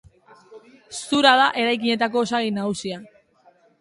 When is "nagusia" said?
2.57-2.99